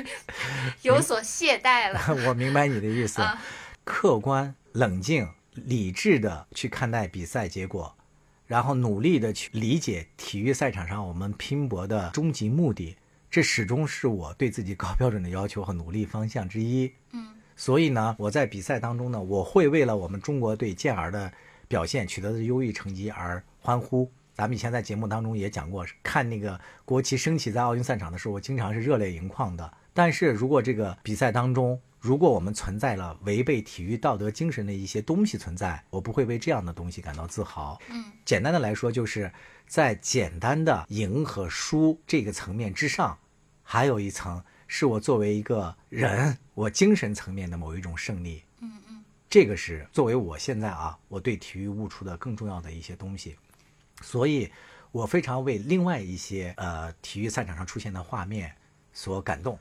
[0.83, 2.01] 有所懈怠了？
[2.29, 3.41] 我明白你的意思，啊
[3.85, 7.95] 客观、冷静、理智的去看待比赛结果，
[8.47, 12.97] 然后努力的去理解体育赛场上我们拼搏的终极目的，
[13.31, 16.93] 这始终是我对自己高标准的要求和努力方向之一。
[17.13, 21.33] 嗯，所以呢，我在比赛当中呢，我会为了我们中国队健儿的
[21.67, 24.11] 表现取得的优异成绩而欢呼。
[24.41, 29.71] 咱们以前在节目当中也讲过，看那个国旗升起在奥运赛场的时候，我经常是热泪盈眶的。
[29.93, 37.79] 但是如果这个比赛当中，如果我们存在了违背体育道德精神的一些东西存在，我不会为这样的东西感到自豪。
[37.91, 39.31] 嗯，简单的来说，就是
[39.67, 43.19] 在简单的赢和输这个层面之上，
[43.63, 48.43] 还有一层是我作为一个人，我精神层面的某一种胜利。
[48.61, 53.37] 嗯嗯这个是作为我现在啊，我对体育悟出的更重要的一些东西，
[54.01, 54.51] 所以
[54.93, 58.53] 我非常为另外一些呃体育赛场上出现的画面
[58.93, 59.59] 所感动。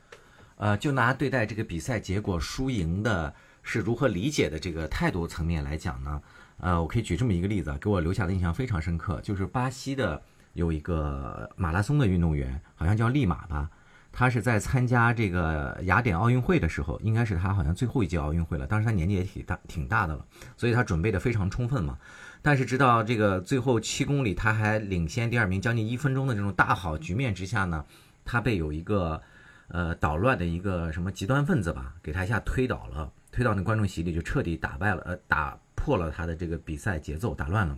[0.56, 6.21] 呃，就拿对待这个比赛结果输赢的是如何理解的这个态度层面来讲呢，
[6.58, 10.21] 呃，我可以举这么一个例子，给我留下的印象非常深刻，就是巴西的
[10.52, 13.69] 有一个马拉松的运动员，好像叫利马吧，
[14.12, 20.25] 他是在参加这个雅典奥运会的时候，应该是他好像最后一届奥运会了，当时他年纪也挺大挺大的了，
[20.58, 21.97] 所以他准备的非常充分嘛。
[22.41, 27.86] 但是直到这个最后七公里，他还领先第二名将近一分钟的这种大好局面之下呢，
[28.23, 29.21] 他被有一个
[29.67, 37.78] 呃捣乱的一个什么极端分子吧，给他一下推倒了，推到那观众席里，就彻底打败了，呃，打破了他的这个比赛节奏，打乱了。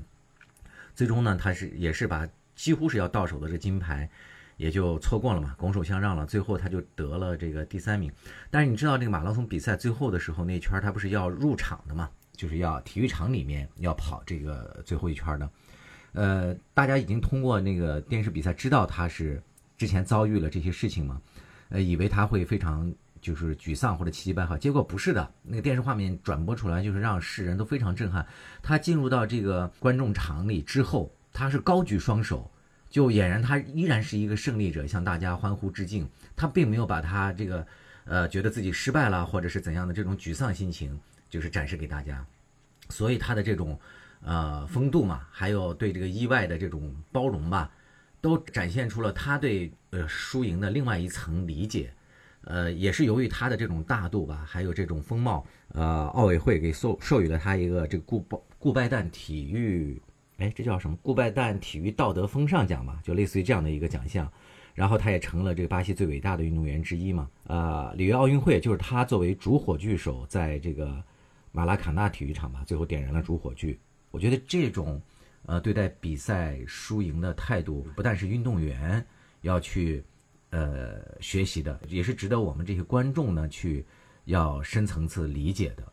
[0.93, 4.07] 最终呢，他是也是把几乎是要到手的这金牌，
[4.57, 6.25] 也就错过了嘛，拱手相让了。
[6.25, 8.11] 最后他就得了这个第三名。
[8.51, 15.49] 但是你知道这个马拉松比赛最后的时候那一圈他不是要入场的嘛，就是要体育场里面要跑这个最后一圈儿的。
[16.13, 19.41] 呃，大家已经通过那个电视比赛知道他是
[19.77, 21.21] 之前遭遇了这些事情嘛，
[21.69, 25.31] 呃，以为他会非常就是沮丧或者气急败坏，结果不是的。
[25.41, 28.25] 那个电视画面转播出来，就是让世人都非常震撼。
[28.61, 32.51] 他进入到这个观众场里之后，他是高举双手，
[32.89, 36.09] 就俨然他依然是一个胜利者，向大家欢呼致敬。
[36.35, 37.65] 他并没有把他这个
[38.03, 40.99] 呃觉得自己失败了或者是怎样的这种沮丧心情，
[41.31, 42.23] 就是展示给大家。
[42.89, 43.79] 所以他的这种
[44.21, 47.71] 呃风度嘛，还有对这个意外的这种包容吧，
[48.21, 51.91] 都展现出了他对呃输赢的另外一层理解。
[52.43, 60.01] 呃，也是由于他的这种大度吧，还有这种风貌，呃，奥委会给授授予了他一个这个顾拜顾拜旦体育，
[60.37, 60.97] 哎，这叫什么？
[61.03, 64.29] 顾拜旦体育道德风尚奖吧，就类似于这样的一个奖项。
[64.73, 67.29] 然后他也成了这个巴西最伟大的运动员之一嘛。
[67.45, 71.03] 呃，里约奥运会就是他作为主火炬手，在这个
[71.51, 73.79] 马拉卡纳体育场吧，最后点燃了主火炬。
[74.09, 75.01] 我觉得这种
[75.45, 79.05] 呃对待比赛输赢的态度，不但是运动员
[79.41, 80.03] 要去
[80.49, 83.85] 呃学习的，也是值得我们这些观众呢去
[84.25, 85.90] 要深层次理解的。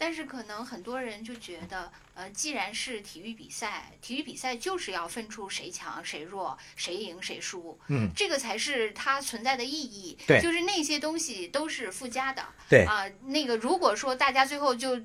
[0.00, 10.16] 但是可能很多人就觉得，呃，既然是体育比赛，体育比赛就是要分出谁强谁弱，谁赢谁输，嗯，这个才是它存在的意义。
[10.26, 12.42] 对就是那些东西都是附加的。
[12.70, 14.98] 对啊、那个如果说大家最后就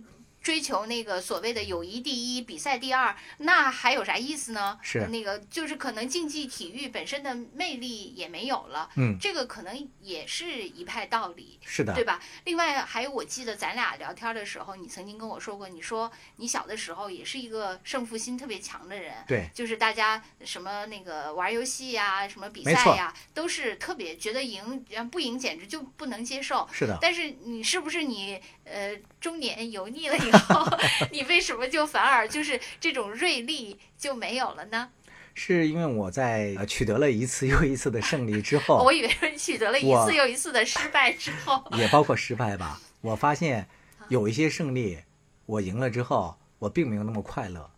[0.46, 4.78] 追求那个所谓的友谊第一、比赛第二，那还有啥意思呢？
[4.84, 8.88] 是那个就是可能竞技体育本身的魅力也没有了。
[8.96, 11.60] 嗯，这个可能也是一派道理。
[11.66, 12.22] 是的对，吧？
[12.44, 26.70] 另外还有，我记得咱俩聊天的时候，你曾经跟我说过，你说你小的时候也是一个胜负心特别强的人，对，就是大家什么那个玩游戏呀、什么比赛呀，都是特别觉得赢，不赢简直就不能接受。
[26.72, 27.00] 是的。
[27.02, 30.35] 但是你是不是你呃中年油腻了以后，
[31.12, 34.90] 你为什么就反而就是这种锐利就没有了呢？
[35.38, 43.68] 是因为我在呃取得了一次又一次的胜利之后， 我以为是取得了一次又一次的失败之后，也包括失败吧，我发现
[44.08, 45.00] 有一些胜利，
[45.46, 47.70] 我赢了之后，我并没有那么快乐；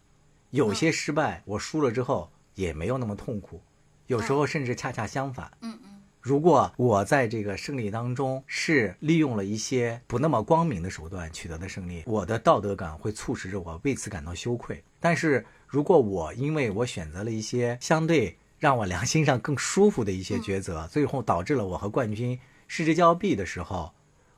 [0.52, 3.62] 有些失败，我输了之后也没有那么痛苦。
[4.06, 5.52] 有时候甚至恰恰相反。
[5.62, 5.87] 嗯嗯
[6.28, 14.84] 如果我在这个胜利当中是利用了一些不那么光明的手段取得的胜利，我的道德感会促使着我为此感到羞愧。
[15.00, 22.38] 但是如果我因为我选择了一些相对让我良心上更舒服的一些抉择，最后导致了我和冠军
[22.68, 23.94] 失之交臂的时候，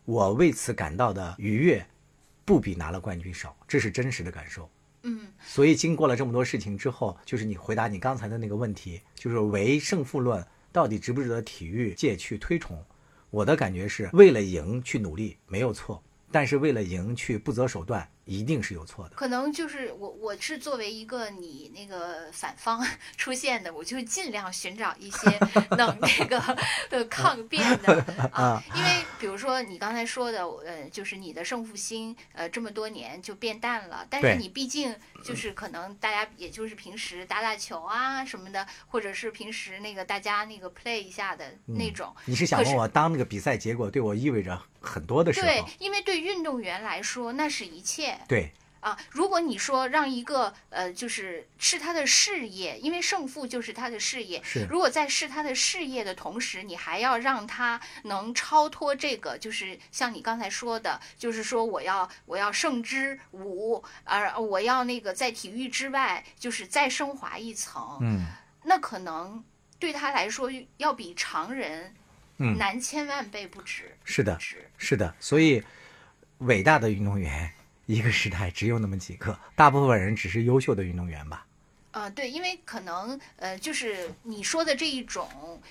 [0.05, 1.83] 我为此感到的愉悦，
[2.45, 4.69] 不比拿了冠军少，这是真实的感受。
[5.01, 12.83] 嗯所以经过了这么多事情之后，就是你回答你刚才的那个问题，就是唯胜负论到底值不值得体育界去推崇？
[13.29, 19.15] 我的感觉是为了赢去努力没有错，但是为了赢去不择手段，一定是有错的。
[19.15, 22.85] 可能就是我，我是作为一个你那个反方
[23.17, 25.27] 出现的，我就尽量寻找一些
[25.75, 26.39] 能那个
[26.91, 28.89] 呃抗辩的 啊，因为
[29.19, 48.51] 比如说你刚才说的，呃，就是你的胜负心，呃，这么多年就变淡了，但是你毕竟就是可能大家也就是平时打打球啊什么的，或者是平时那个大家那个 play 一下的那种，你是想问我，当那个比赛结果对我意味着很多的时对，，因为对运动员来说那是一切，对
[48.81, 54.41] 啊，如果你说让一个呃，就是是他的事业，因为胜负就是他的事业。
[54.41, 68.25] 是如果在是他的事业的同时，你还要让他能超脱这个，就是像你刚才说的，就是说我要我要胜之舞，而我要那个在体育之外，就是再升华一层，嗯
[68.63, 69.43] 那可能
[69.77, 71.93] 对他来说要比常人
[72.37, 73.97] 嗯，难千万倍不止。
[74.05, 74.39] 是的，
[74.77, 75.61] 是的，所以
[76.39, 77.51] 伟大的运动员，
[77.89, 81.43] 一个时代只有那么几个，大部分人只是优秀的运动员吧。
[81.89, 85.27] 呃，对，因为可能呃，就是你说的这一种，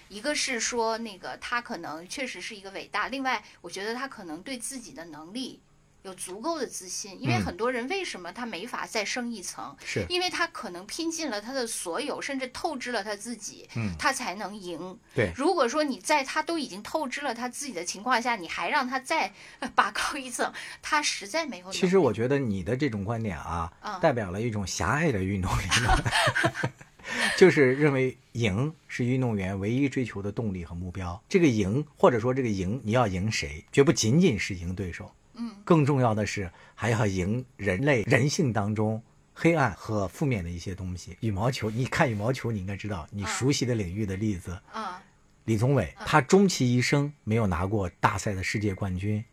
[0.08, 5.60] 一个是说那个他可能确实是一个伟大，另外我觉得他可能对自己的能力
[6.02, 14.98] 有足够的自信，因为嗯很多人为什么他没法再升一层，是，因为他可能拼尽了他的所有，甚至透支了他自己，嗯他才能赢。
[15.14, 21.72] 对如果说你在他都已经透支了他自己的情况下，你还让他再呃拔高一层，他实在没有。
[21.72, 26.72] 其实我觉得你的这种观点啊，嗯代表了一种狭隘的运动理论，
[27.36, 31.20] 就是认为赢是运动员唯一追求的动力和目标。
[31.28, 39.02] 这个赢，或者说这个赢，你要赢谁，绝不仅仅是赢对手，嗯，更重要的是还要赢人类人性当中。
[39.40, 45.00] 黑暗和负面的一些东西，羽毛球，你看羽毛球，你应该知道，你嗯熟悉的领域的例子，啊、
[45.44, 49.24] 李宗伟，他终其一生没有拿过大赛的世界冠军，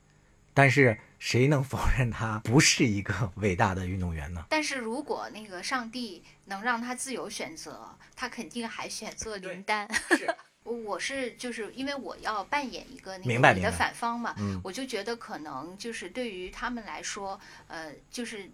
[0.53, 4.45] 但是谁能否认他不是一个伟大的运动员呢？
[4.47, 9.91] 但是如果那个上帝能让他自由选择，他肯定还选择林丹。
[10.15, 10.27] 是，
[10.73, 14.59] 我是就是因为我要扮演一个那个你的反方嘛，嗯。
[14.63, 18.49] 我就觉得可能就是对于他们来说，呃，就是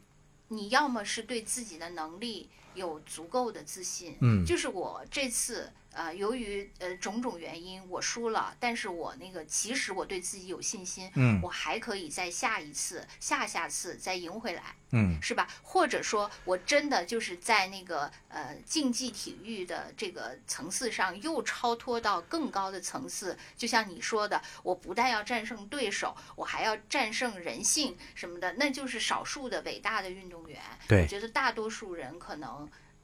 [0.50, 14.76] 你要么是对自己的能力有足够的自信，嗯就是我这次呃，由于呃种种原因我输了，但是我那个其实我对自己有信心，嗯我还可以在下一次、下下次再赢回来。
[14.94, 15.48] 嗯是吧？
[15.64, 30.62] 或者说我真的就是在那个呃竞技体育的这个层次上又超脱到更高的层次，就像你说的，我不但要战胜对手，我还要战胜人性什么的，那就是少数的伟大的运动员。
[30.90, 32.61] 对我觉得大多数人可能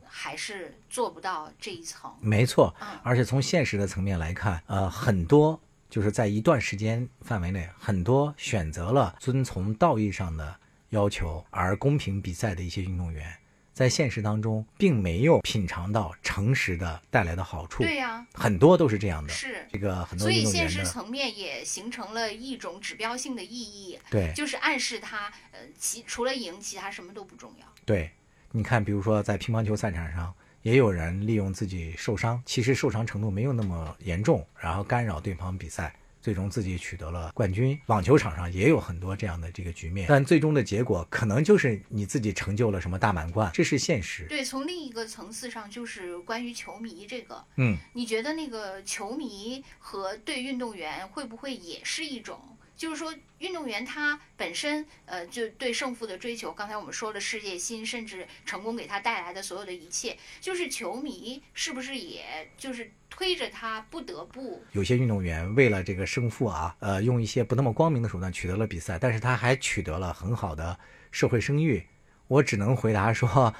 [0.09, 2.11] 还是做不到这一层。
[2.21, 13.37] 没错嗯，而且从现实的层面来看，呃，很多就是在一段时间范围内，很多选择了遵从道义上的要求而公平比赛的一些运动员，
[13.73, 19.33] 在现实当中并没有品尝到诚实的带来的好处，对呀、很多都是这样的。
[19.33, 19.67] 是。
[19.71, 27.67] 这个很多所以现实层面也形成了一种指标性的意义，对就是暗示他，呃，其除了赢，其他什么都不重要。
[27.85, 28.11] 对，
[28.51, 37.79] 你看，比如说在乒乓球赛场上，也有人利用自己受伤，其实受伤程度没有那么严重，然后干扰对方比赛，最终自己取得了冠军。
[37.85, 44.25] 网球场上也有很多这样的这个局面，但最终的结果可能就是你自己成就了什么大满贯，这是现实。
[44.27, 52.39] 对，从另一个层次上，就是关于球迷这个，嗯，你觉得那个球迷和对运动员会不会也是一种？
[52.77, 70.79] 就是说，运动员他本身，呃，就对胜负的追求，刚才我们说了事业心，甚至成功给他带来的所有的一切，就是球迷是不是也就是推着他不得不有些运动员为了这个胜负啊，呃，用一些不那么光明的手段取得了比赛，但是他还取得了很好的
[71.11, 71.83] 社会声誉。
[72.27, 73.53] 我只能回答说，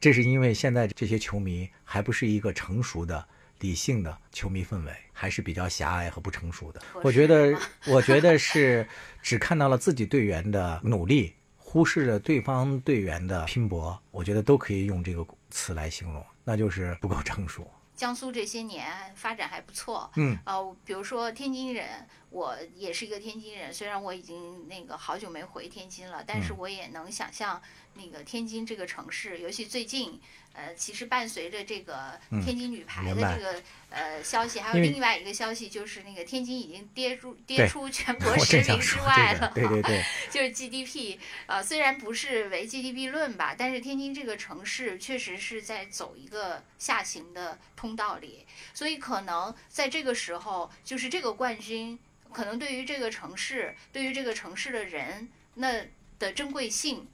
[0.00, 3.28] 这是因为现在这些球迷还不是一个成熟的、
[3.60, 6.82] 理性的球迷氛围，还是比较狭隘和不成熟的。
[7.00, 7.56] 我觉得，
[7.86, 8.84] 我觉得是
[9.22, 13.96] 只看到了自己队员的努力，忽视了对方队员的拼搏。
[14.10, 17.64] 我觉得都可以用这个词来形容，那就是不够成熟。
[17.94, 21.86] 江苏这些年发展还不错，嗯，呃，比如说天津人，
[22.32, 26.42] 我也是一个天津人，虽然我已经那个好久没回天津了，但嗯。
[26.42, 27.62] 是我也能想象
[27.94, 30.18] 那个天津这个城市，尤其最近，
[30.54, 51.98] 呃，其实伴随着这个天津女排的这个、呃消息，还有另外一个消息就是那个天津已经跌入跌出全国十名之外了，这个，对对对， 就是 GDP，呃，虽然不是唯 GDP 论吧，但是天津这个城市确实是在走一个下行的通道里，所以可能在这个时候，就是这个冠军，
[52.32, 55.84] 可能对于这个城市，对于这个城市的人，那
[56.18, 57.06] 的珍贵性。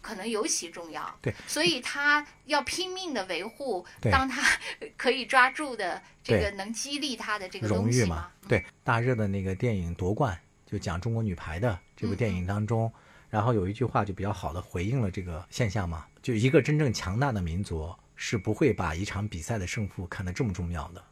[0.00, 4.42] 可能尤其重要，对，所以他要拼命的维护，对当他
[4.98, 12.92] 可以抓住的这个能激励他的这个荣誉嘛，，对，大热的那个电影夺冠，就讲中国女排的这部电影当中，
[13.30, 21.04] 然后有一句话就比较好的回应了这个现象嘛，就一个真正强大的民族是不会把一场比赛的胜负看得这么重要的。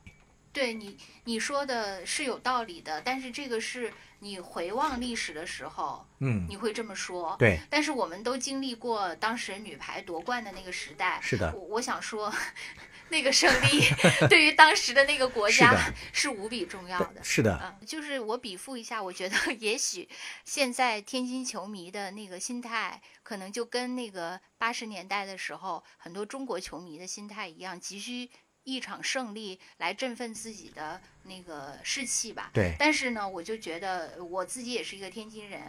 [0.52, 7.36] 对你你说的是有道理的，但是这个是你回望历史的时候，嗯，你会这么说。
[7.38, 12.32] 对，但是我们都经历过当时女排夺冠的那个时代，是的我我想说，
[13.10, 13.82] 那个胜利
[14.28, 17.22] 对于当时的那个国家是无比重要的。
[17.22, 20.08] 是的，嗯，就是我比附一下，我觉得 也许
[20.44, 28.28] 现在天津球迷的那个心态，可能就跟那个八十年代的时候很多中国球迷的心态一样，急需
[28.64, 32.50] 一场胜利来振奋自己的那个士气吧。
[32.52, 35.60] 对，但是呢，我就觉得我自己也是一个天津人，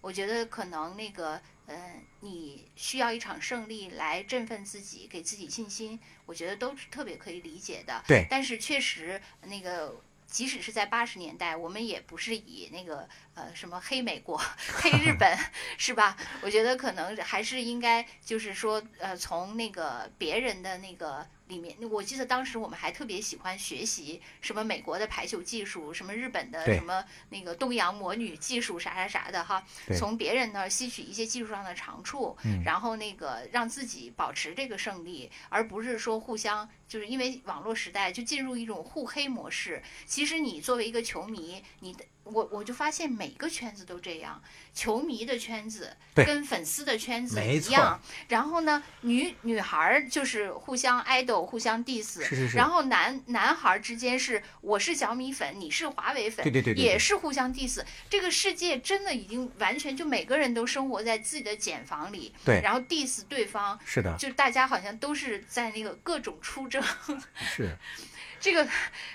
[0.00, 8.02] 我觉得可能那个，呃，你需要一场胜利来振奋自己，给自己信心，我觉得都是特别可以理解的。
[8.06, 10.00] 对但是确实那个。
[10.30, 14.36] 即使是在八十年代，我们也不是以那个呃什么黑美国、
[14.76, 15.34] 黑日本
[15.78, 16.18] 是吧？
[16.42, 29.64] 我觉得可能还是应该就是说呃从那个别人的那个里面，我记得当时我们还特别喜欢学习什么美国的排球技术，什么日本的什么那个东洋魔女技术啥啥啥的哈，
[29.98, 39.82] 从别人那儿吸取一些技术上的长处，嗯然后那个让自己保持这个胜利，而不是说互相就是因为网络时代就进入一种互黑模式。
[40.06, 48.00] 其实你作为一个球迷，你的我我就发现每个圈子都这样，球迷的圈子跟粉丝的圈子一样。
[48.28, 57.82] 然后呢，女女孩儿就是互相 idol、互相 diss，是是是然后男男孩儿之间是我是小米粉，你是华为粉，对对对对对也是互相 diss。
[58.10, 66.82] 这个世界真的已经完全就每个人都生活在自己的茧房里，对然后 diss 对方，是的，就大家好像都是在那个各种出征。
[67.36, 67.76] 是
[68.40, 68.68] 这个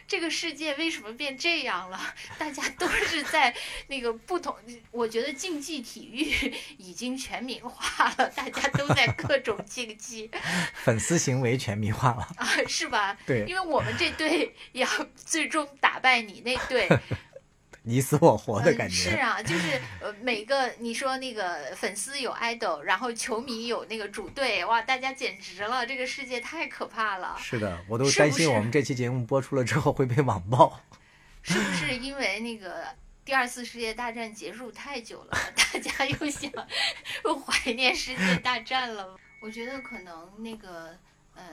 [0.07, 1.99] 这个世界为什么变这样了？
[2.37, 3.53] 大家都是在
[3.87, 4.55] 那个不同，
[4.91, 10.29] 我觉得竞技体育已经全民化了，大家都在各种竞技
[10.83, 12.27] 粉丝行为全民化了。
[12.37, 13.17] 啊，是吧？
[13.25, 16.87] 对因为我们这队要最终打败你那队，
[17.83, 18.89] 你死我活的感嗯。
[18.89, 19.11] 觉。
[19.11, 27.35] 是啊，就是呃，每个你说那个粉丝有 idol，然后球迷有那个主队，哇，大家简直了，这个世界太可怕了。
[27.39, 30.81] 是的，我都担心我们这期节目播出了之后会被网暴。
[31.43, 32.85] 是不是因为那个
[33.25, 36.49] 第二次世界大战结束太久了，大家又想
[37.25, 39.15] 又 怀念世界大战了？
[39.41, 40.97] 我觉得可能那个
[41.35, 41.43] 呃，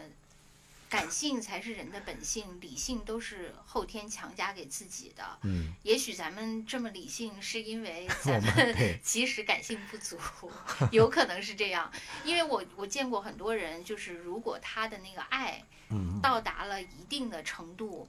[0.91, 5.25] 感性才是人的本性，理性都是后天强加给自己的。
[5.43, 10.19] 嗯，也许咱们这么理性，是因为 我咱们 其实感性不足，
[10.91, 11.89] 有可能是这样。
[12.25, 18.09] 因为我我见过很多人，就是如果他的那个爱嗯，到达了一定的程度，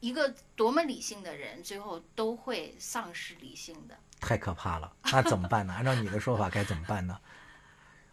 [0.00, 3.96] 一个多么理性的人，最后都会丧失理性的。
[4.20, 4.92] 太可怕了。
[5.04, 5.72] 那怎么办呢？
[5.74, 7.20] 按照你的说法该怎么办呢？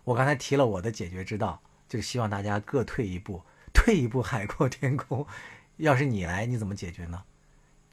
[0.03, 3.43] 我刚才提了我的解决之道，就是希望大家各退一步，
[3.73, 5.25] 退一步海阔天空。
[5.77, 7.23] 要是你来，你怎么解决呢？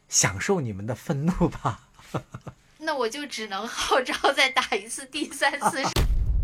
[0.09, 1.89] 享受你们的愤怒吧。
[2.79, 5.83] 那我就只能号召再打一次第三次，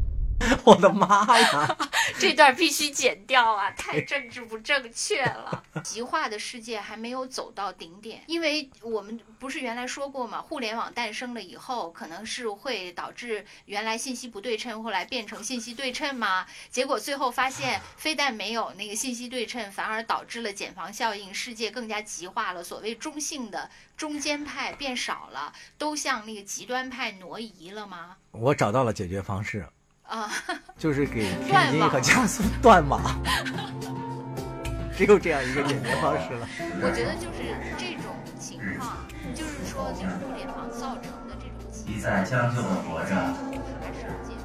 [0.64, 1.76] 我的妈呀！
[2.18, 5.62] 这段必须剪掉啊， 太政治不正确了。
[5.82, 16.46] 极化的世界还没有走到顶点，因为我们不是原来说过嘛，互联网诞生了以后，可能是会导致原来信息不对称，后来变成信息对称吗。
[16.70, 22.62] 结果最后发现， 非但没有那个信息对称，反而导致了茧房效应，世界更加极化了。
[22.62, 28.16] 所谓中性的中间派变少了，都向那个极端派挪移了吗？
[28.30, 29.66] 我找到了解决方式，
[30.06, 30.30] 啊、
[30.78, 33.00] 就是给天津和江苏断网。
[34.96, 36.46] 只有这样一个解决方式了。
[36.80, 37.42] 我觉得就是
[37.76, 38.96] 这种情况，
[39.34, 43.10] 就是说就是互联网造成的这种情一再将就的活着。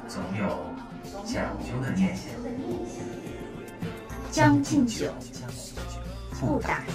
[0.08, 0.74] 总有
[1.24, 2.24] 讲究的念想。
[4.32, 5.12] 将进酒，
[6.40, 6.92] 不打烊。